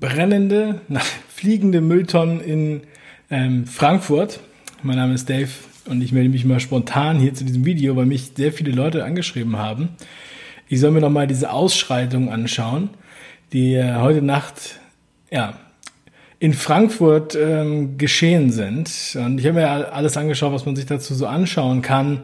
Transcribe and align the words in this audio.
brennende, 0.00 0.80
fliegende 1.28 1.80
Mülltonnen 1.80 2.40
in 2.40 2.80
ähm, 3.30 3.66
Frankfurt. 3.66 4.40
Mein 4.82 4.96
Name 4.96 5.14
ist 5.14 5.28
Dave 5.28 5.50
und 5.86 6.00
ich 6.02 6.12
melde 6.12 6.30
mich 6.30 6.44
mal 6.44 6.58
spontan 6.58 7.18
hier 7.18 7.34
zu 7.34 7.44
diesem 7.44 7.64
Video, 7.66 7.94
weil 7.96 8.06
mich 8.06 8.32
sehr 8.34 8.52
viele 8.52 8.72
Leute 8.72 9.04
angeschrieben 9.04 9.58
haben. 9.58 9.90
Ich 10.68 10.80
soll 10.80 10.90
mir 10.90 11.00
noch 11.00 11.10
mal 11.10 11.26
diese 11.26 11.52
Ausschreitung 11.52 12.30
anschauen, 12.30 12.90
die 13.52 13.74
äh, 13.74 13.96
heute 13.96 14.22
Nacht 14.22 14.80
ja, 15.30 15.54
in 16.38 16.54
Frankfurt 16.54 17.36
ähm, 17.36 17.98
geschehen 17.98 18.50
sind. 18.50 18.90
Und 19.16 19.38
ich 19.38 19.46
habe 19.46 19.60
mir 19.60 19.92
alles 19.92 20.16
angeschaut, 20.16 20.52
was 20.52 20.64
man 20.64 20.76
sich 20.76 20.86
dazu 20.86 21.14
so 21.14 21.26
anschauen 21.26 21.82
kann. 21.82 22.22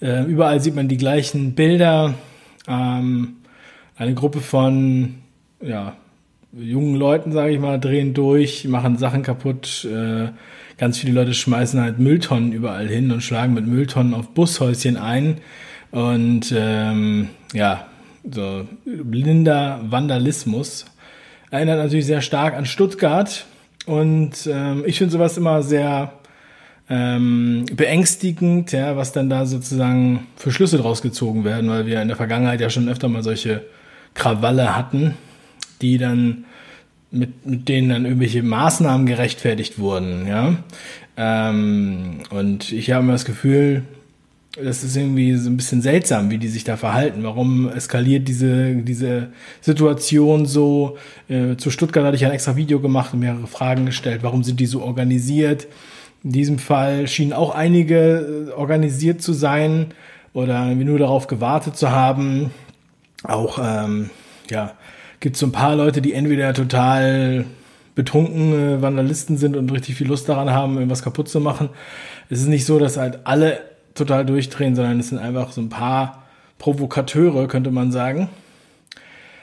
Äh, 0.00 0.24
überall 0.24 0.60
sieht 0.60 0.76
man 0.76 0.86
die 0.88 0.96
gleichen 0.96 1.54
Bilder. 1.54 2.14
Ähm, 2.68 3.38
eine 3.96 4.14
Gruppe 4.14 4.40
von 4.40 5.16
ja, 5.60 5.96
jungen 6.58 6.96
Leuten, 6.96 7.32
sage 7.32 7.52
ich 7.52 7.60
mal, 7.60 7.78
drehen 7.78 8.14
durch, 8.14 8.66
machen 8.66 8.98
Sachen 8.98 9.22
kaputt. 9.22 9.86
Äh, 9.90 10.28
ganz 10.78 10.98
viele 10.98 11.12
Leute 11.12 11.34
schmeißen 11.34 11.80
halt 11.80 11.98
Mülltonnen 11.98 12.52
überall 12.52 12.88
hin 12.88 13.10
und 13.12 13.22
schlagen 13.22 13.54
mit 13.54 13.66
Mülltonnen 13.66 14.14
auf 14.14 14.30
Bushäuschen 14.30 14.96
ein. 14.96 15.38
Und 15.90 16.52
ähm, 16.56 17.28
ja, 17.52 17.86
so 18.30 18.66
blinder 18.84 19.80
Vandalismus. 19.84 20.86
Erinnert 21.50 21.78
natürlich 21.78 22.06
sehr 22.06 22.22
stark 22.22 22.54
an 22.54 22.66
Stuttgart. 22.66 23.46
Und 23.86 24.48
ähm, 24.50 24.82
ich 24.86 24.98
finde 24.98 25.12
sowas 25.12 25.36
immer 25.38 25.62
sehr 25.62 26.12
ähm, 26.88 27.66
beängstigend, 27.72 28.72
ja, 28.72 28.96
was 28.96 29.12
dann 29.12 29.30
da 29.30 29.46
sozusagen 29.46 30.26
für 30.36 30.50
Schlüsse 30.50 30.78
draus 30.78 31.02
gezogen 31.02 31.44
werden, 31.44 31.70
weil 31.70 31.86
wir 31.86 32.02
in 32.02 32.08
der 32.08 32.16
Vergangenheit 32.16 32.60
ja 32.60 32.70
schon 32.70 32.88
öfter 32.88 33.08
mal 33.08 33.22
solche 33.22 33.62
Krawalle 34.14 34.76
hatten, 34.76 35.14
die 35.82 35.98
dann 35.98 36.44
mit, 37.10 37.46
mit 37.46 37.68
denen 37.68 37.88
dann 37.88 38.04
irgendwelche 38.04 38.42
Maßnahmen 38.42 39.06
gerechtfertigt 39.06 39.78
wurden, 39.78 40.26
ja. 40.26 40.56
Ähm, 41.16 42.20
und 42.30 42.72
ich 42.72 42.90
habe 42.90 43.02
immer 43.04 43.12
das 43.12 43.24
Gefühl, 43.24 43.82
das 44.62 44.82
ist 44.82 44.96
irgendwie 44.96 45.34
so 45.36 45.50
ein 45.50 45.56
bisschen 45.56 45.82
seltsam, 45.82 46.30
wie 46.30 46.38
die 46.38 46.48
sich 46.48 46.64
da 46.64 46.76
verhalten. 46.76 47.22
Warum 47.22 47.68
eskaliert 47.68 48.26
diese, 48.26 48.74
diese 48.76 49.28
Situation 49.60 50.46
so? 50.46 50.96
Äh, 51.28 51.56
zu 51.56 51.70
Stuttgart 51.70 52.04
hatte 52.04 52.16
ich 52.16 52.24
ein 52.24 52.32
extra 52.32 52.56
Video 52.56 52.80
gemacht 52.80 53.12
und 53.12 53.20
mehrere 53.20 53.46
Fragen 53.46 53.86
gestellt. 53.86 54.22
Warum 54.22 54.44
sind 54.44 54.58
die 54.58 54.66
so 54.66 54.82
organisiert? 54.82 55.66
In 56.24 56.32
diesem 56.32 56.58
Fall 56.58 57.06
schienen 57.06 57.32
auch 57.32 57.54
einige 57.54 58.48
äh, 58.48 58.52
organisiert 58.52 59.20
zu 59.20 59.32
sein 59.32 59.88
oder 60.32 60.74
nur 60.74 60.98
darauf 60.98 61.26
gewartet 61.26 61.76
zu 61.76 61.90
haben. 61.90 62.50
Auch, 63.24 63.58
ähm, 63.62 64.10
ja, 64.50 64.72
gibt 65.26 65.34
es 65.34 65.40
so 65.40 65.46
ein 65.46 65.52
paar 65.52 65.74
Leute, 65.74 66.00
die 66.00 66.12
entweder 66.12 66.54
total 66.54 67.46
betrunkene 67.96 68.80
Vandalisten 68.80 69.36
sind 69.36 69.56
und 69.56 69.72
richtig 69.72 69.96
viel 69.96 70.06
Lust 70.06 70.28
daran 70.28 70.50
haben, 70.50 70.76
irgendwas 70.76 71.02
kaputt 71.02 71.28
zu 71.28 71.40
machen. 71.40 71.68
Es 72.30 72.38
ist 72.38 72.46
nicht 72.46 72.64
so, 72.64 72.78
dass 72.78 72.96
halt 72.96 73.18
alle 73.24 73.58
total 73.96 74.24
durchdrehen, 74.24 74.76
sondern 74.76 75.00
es 75.00 75.08
sind 75.08 75.18
einfach 75.18 75.50
so 75.50 75.60
ein 75.60 75.68
paar 75.68 76.22
Provokateure, 76.60 77.48
könnte 77.48 77.72
man 77.72 77.90
sagen. 77.90 78.28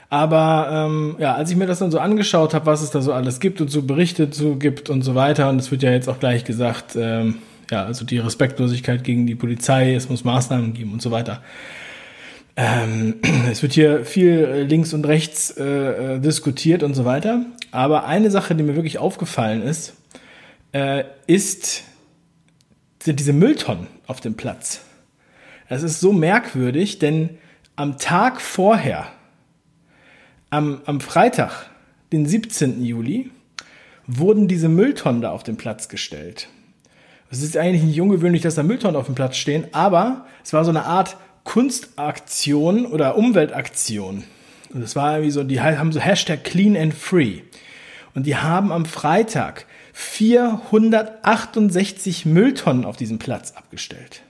Aber 0.08 0.70
ähm, 0.72 1.16
ja, 1.18 1.34
als 1.34 1.50
ich 1.50 1.56
mir 1.58 1.66
das 1.66 1.80
dann 1.80 1.90
so 1.90 1.98
angeschaut 1.98 2.54
habe, 2.54 2.64
was 2.64 2.80
es 2.80 2.90
da 2.90 3.02
so 3.02 3.12
alles 3.12 3.38
gibt 3.38 3.60
und 3.60 3.70
so 3.70 3.82
Berichte 3.82 4.30
zu 4.30 4.56
gibt 4.56 4.88
und 4.88 5.02
so 5.02 5.14
weiter, 5.14 5.50
und 5.50 5.58
es 5.58 5.70
wird 5.70 5.82
ja 5.82 5.90
jetzt 5.90 6.08
auch 6.08 6.18
gleich 6.18 6.44
gesagt, 6.44 6.96
ähm, 6.96 7.40
ja, 7.70 7.84
also 7.84 8.06
die 8.06 8.20
Respektlosigkeit 8.20 9.04
gegen 9.04 9.26
die 9.26 9.34
Polizei, 9.34 9.94
es 9.94 10.08
muss 10.08 10.24
Maßnahmen 10.24 10.72
geben 10.72 10.94
und 10.94 11.02
so 11.02 11.10
weiter. 11.10 11.42
Ähm, 12.56 13.20
es 13.50 13.62
wird 13.62 13.72
hier 13.72 14.04
viel 14.04 14.66
links 14.68 14.92
und 14.94 15.06
rechts 15.06 15.50
äh, 15.50 15.64
äh, 16.16 16.20
diskutiert 16.20 16.82
und 16.82 16.94
so 16.94 17.04
weiter. 17.04 17.44
Aber 17.70 18.06
eine 18.06 18.30
Sache, 18.30 18.54
die 18.54 18.62
mir 18.62 18.76
wirklich 18.76 18.98
aufgefallen 18.98 19.62
ist, 19.62 19.94
äh, 20.72 21.04
ist, 21.26 21.84
sind 23.02 23.20
diese 23.20 23.32
Mülltonnen 23.32 23.88
auf 24.06 24.20
dem 24.20 24.34
Platz. 24.34 24.82
Es 25.68 25.82
ist 25.82 26.00
so 26.00 26.12
merkwürdig, 26.12 26.98
denn 26.98 27.30
am 27.76 27.98
Tag 27.98 28.40
vorher, 28.40 29.06
am, 30.50 30.82
am 30.84 31.00
Freitag, 31.00 31.70
den 32.12 32.26
17. 32.26 32.84
Juli, 32.84 33.30
wurden 34.06 34.46
diese 34.46 34.68
Mülltonnen 34.68 35.22
da 35.22 35.30
auf 35.30 35.42
den 35.42 35.56
Platz 35.56 35.88
gestellt. 35.88 36.48
Es 37.30 37.42
ist 37.42 37.56
eigentlich 37.56 37.82
nicht 37.82 38.00
ungewöhnlich, 38.00 38.42
dass 38.42 38.54
da 38.54 38.62
Mülltonnen 38.62 38.96
auf 38.96 39.06
dem 39.06 39.14
Platz 39.14 39.36
stehen, 39.36 39.66
aber 39.72 40.26
es 40.44 40.52
war 40.52 40.64
so 40.64 40.70
eine 40.70 40.84
Art 40.84 41.16
Kunstaktion 41.44 42.86
oder 42.86 43.16
Umweltaktion. 43.16 44.24
Und 44.72 44.80
das 44.80 44.96
war 44.96 45.12
irgendwie 45.12 45.30
so, 45.30 45.44
die 45.44 45.60
haben 45.60 45.92
so 45.92 46.00
Hashtag 46.00 46.42
Clean 46.42 46.76
and 46.76 46.92
Free. 46.92 47.42
Und 48.14 48.26
die 48.26 48.36
haben 48.36 48.72
am 48.72 48.86
Freitag 48.86 49.66
468 49.92 52.26
Mülltonnen 52.26 52.84
auf 52.84 52.96
diesem 52.96 53.18
Platz 53.18 53.52
abgestellt. 53.52 54.22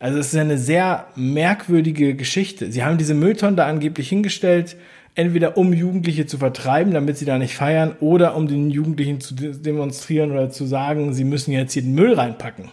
Also 0.00 0.18
es 0.18 0.34
ist 0.34 0.38
eine 0.38 0.58
sehr 0.58 1.06
merkwürdige 1.14 2.14
Geschichte. 2.14 2.70
Sie 2.72 2.84
haben 2.84 2.98
diese 2.98 3.14
Mülltonnen 3.14 3.56
da 3.56 3.66
angeblich 3.66 4.08
hingestellt, 4.08 4.76
entweder 5.14 5.56
um 5.56 5.72
Jugendliche 5.72 6.26
zu 6.26 6.38
vertreiben, 6.38 6.92
damit 6.92 7.16
sie 7.16 7.24
da 7.24 7.38
nicht 7.38 7.54
feiern, 7.54 7.94
oder 8.00 8.36
um 8.36 8.48
den 8.48 8.70
Jugendlichen 8.70 9.20
zu 9.20 9.34
demonstrieren 9.34 10.32
oder 10.32 10.50
zu 10.50 10.66
sagen, 10.66 11.14
sie 11.14 11.24
müssen 11.24 11.52
jetzt 11.52 11.72
hier 11.72 11.82
den 11.82 11.94
Müll 11.94 12.14
reinpacken. 12.14 12.70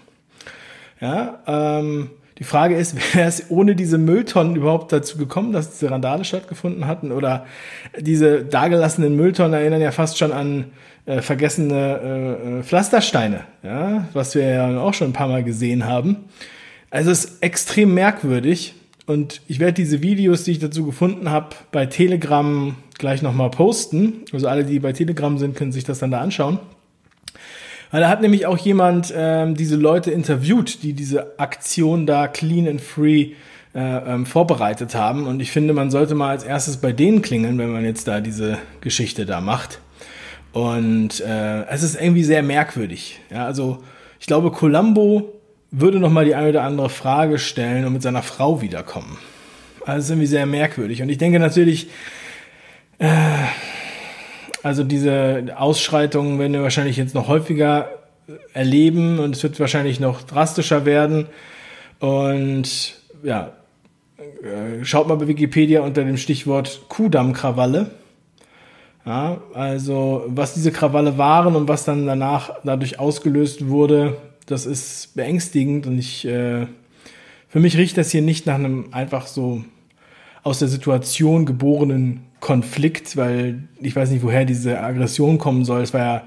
Ja, 1.00 1.40
ähm, 1.48 2.10
die 2.42 2.46
Frage 2.46 2.76
ist, 2.76 2.96
wäre 3.16 3.28
es 3.28 3.52
ohne 3.52 3.76
diese 3.76 4.00
Mülltonnen 4.00 4.56
überhaupt 4.56 4.92
dazu 4.92 5.18
gekommen, 5.18 5.54
dass 5.54 5.70
diese 5.70 5.92
Randale 5.92 6.26
stattgefunden 6.26 6.88
hatten? 6.88 7.12
Oder 7.12 7.46
diese 8.00 8.44
dagelassenen 8.44 9.16
Mülltonnen 9.16 9.54
erinnern 9.54 9.80
ja 9.80 9.92
fast 9.92 10.18
schon 10.18 10.32
an 10.32 10.66
äh, 11.06 11.22
vergessene 11.22 12.00
äh, 12.04 12.60
äh, 12.60 12.64
Pflastersteine, 12.64 13.42
ja, 13.62 14.08
was 14.14 14.34
wir 14.34 14.44
ja 14.44 14.80
auch 14.80 14.96
schon 14.96 15.12
ein 15.12 15.14
paar 15.14 15.28
Mal 15.28 15.44
gesehen 15.44 15.86
haben. 15.86 16.18
Also 16.90 17.12
es 17.12 17.26
ist 17.26 17.44
extrem 17.44 17.94
merkwürdig 17.94 18.74
und 19.06 19.42
ich 19.48 19.60
werde 19.60 19.74
diese 19.74 20.02
Videos, 20.02 20.44
die 20.44 20.54
ich 20.54 20.60
dazu 20.60 20.84
gefunden 20.84 21.30
habe, 21.30 21.50
bei 21.72 21.86
Telegram 21.86 22.76
gleich 22.98 23.22
nochmal 23.22 23.52
posten. 23.52 24.26
Also 24.34 24.48
alle, 24.48 24.66
die 24.66 24.80
bei 24.80 24.94
Telegram 24.94 25.38
sind, 25.38 25.56
können 25.56 25.72
sich 25.72 25.84
das 25.84 26.00
dann 26.00 26.10
da 26.10 26.22
anschauen. 26.22 26.58
Weil 27.92 28.02
da 28.02 28.10
hat 28.10 28.22
nämlich 28.22 28.46
auch 28.46 28.58
jemand 28.58 29.14
ähm, 29.16 29.56
diese 29.56 29.76
Leute 29.76 30.12
interviewt, 30.12 30.82
die 30.84 30.94
diese 30.94 31.38
Aktion 31.40 32.06
da 32.06 32.28
Clean 32.28 32.68
and 32.68 32.82
Free 32.82 33.34
äh, 33.76 33.80
ähm, 33.80 34.26
vorbereitet 34.26 34.96
haben. 34.96 35.28
Und 35.28 35.42
ich 35.42 35.52
finde, 35.52 35.74
man 35.74 35.92
sollte 35.92 36.16
mal 36.16 36.30
als 36.30 36.44
erstes 36.44 36.78
bei 36.78 36.94
denen 36.94 37.22
klingeln, 37.22 37.58
wenn 37.58 37.72
man 37.72 37.84
jetzt 37.84 38.08
da 38.08 38.22
diese 38.22 38.58
Geschichte 38.80 39.26
da 39.26 39.42
macht. 39.42 39.80
Und 40.54 41.22
äh, 41.22 41.66
es 41.66 41.84
ist 41.84 42.00
irgendwie 42.00 42.24
sehr 42.24 42.44
merkwürdig. 42.44 43.20
Ja, 43.30 43.46
also 43.46 43.84
ich 44.20 44.28
glaube, 44.28 44.52
Columbo 44.52 45.34
würde 45.72 46.00
noch 46.00 46.12
mal 46.12 46.26
die 46.26 46.36
eine 46.36 46.50
oder 46.50 46.64
andere 46.64 46.90
Frage 46.90 47.40
stellen 47.40 47.86
und 47.86 47.94
mit 47.94 48.02
seiner 48.02 48.24
Frau 48.24 48.62
wiederkommen. 48.62 49.18
Also 49.86 49.98
es 49.98 50.04
ist 50.06 50.10
irgendwie 50.12 50.28
sehr 50.28 50.46
merkwürdig. 50.46 51.02
Und 51.02 51.10
ich 51.10 51.18
denke 51.18 51.40
natürlich, 51.40 51.88
äh, 53.00 53.08
also 54.64 54.84
diese 54.84 55.56
Ausschreitungen 55.58 56.40
werden 56.40 56.54
wir 56.54 56.64
wahrscheinlich 56.64 56.98
jetzt 56.98 57.16
noch 57.16 57.28
häufiger 57.28 57.90
erleben 58.54 59.20
und 59.20 59.36
es 59.36 59.44
wird 59.44 59.60
wahrscheinlich 59.60 60.00
noch 60.00 60.22
drastischer 60.22 60.86
werden. 60.86 61.28
Und 62.00 62.96
ja, 63.24 63.54
äh, 64.20 64.84
schaut 64.84 65.08
mal 65.08 65.16
bei 65.16 65.28
Wikipedia 65.28 65.82
unter 65.82 66.04
dem 66.04 66.18
Stichwort 66.18 66.82
Kuhdammkrawalle. 66.90 67.92
Ja, 69.06 69.42
also 69.54 70.26
was 70.28 70.54
diese 70.54 70.72
Krawalle 70.72 71.18
waren 71.18 71.56
und 71.56 71.68
was 71.68 71.86
dann 71.86 72.06
danach 72.06 72.60
dadurch 72.64 73.00
ausgelöst 73.00 73.68
wurde, 73.68 74.18
das 74.46 74.68
ist 74.68 75.16
beängstigend 75.16 75.88
und 75.88 75.98
ich 75.98 76.26
äh, 76.26 76.68
für 77.48 77.60
mich 77.60 77.78
riecht 77.78 77.98
das 77.98 78.12
hier 78.12 78.22
nicht 78.22 78.46
nach 78.46 78.56
einem 78.56 78.86
einfach 78.92 79.28
so 79.28 79.64
aus 80.44 80.60
der 80.60 80.68
Situation 80.68 81.46
geborenen 81.46 82.22
Konflikt, 82.40 83.18
weil 83.18 83.64
ich 83.80 83.96
weiß 83.96 84.10
nicht, 84.10 84.24
woher 84.24 84.46
diese 84.46 84.82
Aggression 84.82 85.38
kommen 85.38 85.64
soll. 85.64 85.82
Es 85.82 85.94
war 85.94 86.02
ja 86.02 86.24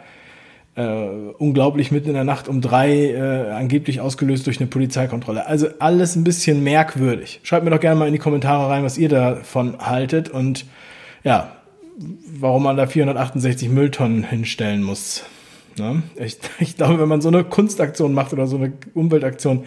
äh, 0.76 1.32
unglaublich 1.38 1.90
mitten 1.90 2.08
in 2.08 2.14
der 2.14 2.24
Nacht 2.24 2.48
um 2.48 2.60
drei, 2.60 3.10
äh, 3.10 3.50
angeblich 3.50 4.00
ausgelöst 4.00 4.46
durch 4.46 4.60
eine 4.60 4.68
Polizeikontrolle. 4.68 5.46
Also 5.46 5.68
alles 5.78 6.16
ein 6.16 6.24
bisschen 6.24 6.62
merkwürdig. 6.62 7.40
Schreibt 7.42 7.64
mir 7.64 7.70
doch 7.70 7.80
gerne 7.80 7.98
mal 7.98 8.06
in 8.06 8.12
die 8.12 8.18
Kommentare 8.18 8.68
rein, 8.68 8.84
was 8.84 8.98
ihr 8.98 9.08
davon 9.08 9.78
haltet 9.78 10.28
und 10.28 10.64
ja, 11.22 11.52
warum 12.38 12.64
man 12.64 12.76
da 12.76 12.86
468 12.86 13.68
Mülltonnen 13.68 14.24
hinstellen 14.24 14.82
muss. 14.82 15.24
Ne? 15.78 16.02
Ich, 16.16 16.38
ich 16.58 16.76
glaube, 16.76 17.00
wenn 17.00 17.08
man 17.08 17.20
so 17.20 17.28
eine 17.28 17.44
Kunstaktion 17.44 18.12
macht 18.12 18.32
oder 18.32 18.46
so 18.46 18.56
eine 18.56 18.72
Umweltaktion, 18.94 19.64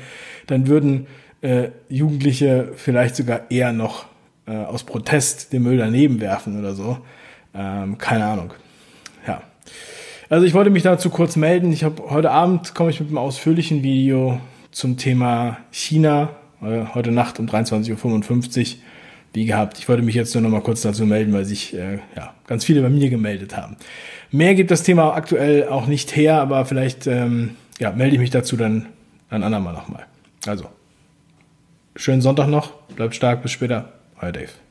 dann 0.47 0.67
würden 0.67 1.07
äh, 1.41 1.69
Jugendliche 1.89 2.71
vielleicht 2.75 3.15
sogar 3.15 3.50
eher 3.50 3.73
noch 3.73 4.05
äh, 4.47 4.55
aus 4.55 4.83
Protest 4.83 5.53
den 5.53 5.63
Müll 5.63 5.77
daneben 5.77 6.19
werfen 6.19 6.57
oder 6.57 6.73
so. 6.73 6.99
Ähm, 7.53 7.97
keine 7.97 8.25
Ahnung. 8.25 8.53
Ja. 9.27 9.41
Also 10.29 10.45
ich 10.45 10.53
wollte 10.53 10.69
mich 10.69 10.83
dazu 10.83 11.09
kurz 11.09 11.35
melden. 11.35 11.71
Ich 11.71 11.83
habe 11.83 12.09
heute 12.09 12.31
Abend 12.31 12.75
komme 12.75 12.89
ich 12.89 12.99
mit 12.99 13.09
einem 13.09 13.17
ausführlichen 13.17 13.83
Video 13.83 14.39
zum 14.71 14.97
Thema 14.97 15.57
China. 15.71 16.29
Äh, 16.61 16.85
heute 16.94 17.11
Nacht 17.11 17.39
um 17.39 17.47
23.55 17.47 18.75
Uhr 18.75 18.81
wie 19.33 19.45
gehabt. 19.45 19.77
Ich 19.77 19.88
wollte 19.88 20.01
mich 20.01 20.15
jetzt 20.15 20.33
nur 20.33 20.41
noch 20.41 20.50
mal 20.50 20.61
kurz 20.61 20.81
dazu 20.81 21.05
melden, 21.05 21.31
weil 21.31 21.45
sich 21.45 21.73
äh, 21.75 22.00
ja, 22.15 22.33
ganz 22.47 22.65
viele 22.65 22.81
bei 22.81 22.89
mir 22.89 23.09
gemeldet 23.09 23.55
haben. 23.55 23.77
Mehr 24.31 24.55
gibt 24.55 24.71
das 24.71 24.83
Thema 24.83 25.13
aktuell 25.13 25.67
auch 25.67 25.85
nicht 25.85 26.15
her, 26.15 26.41
aber 26.41 26.65
vielleicht 26.65 27.05
ähm, 27.07 27.51
ja, 27.79 27.91
melde 27.91 28.15
ich 28.15 28.19
mich 28.19 28.31
dazu 28.31 28.57
dann 28.57 28.88
ein 29.29 29.43
andermal 29.43 29.73
nochmal. 29.73 30.05
Also, 30.45 30.65
schönen 31.95 32.21
Sonntag 32.21 32.47
noch, 32.47 32.71
bleibt 32.95 33.15
stark, 33.15 33.43
bis 33.43 33.51
später, 33.51 33.93
euer 34.21 34.31
Dave. 34.31 34.66